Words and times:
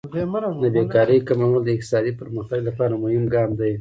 د 0.63 0.63
بیکارۍ 0.75 1.19
کمول 1.27 1.61
د 1.63 1.69
اقتصادي 1.75 2.11
پرمختګ 2.21 2.59
لپاره 2.67 2.93
مهم 3.03 3.25
ګام 3.33 3.49
دی. 3.59 3.69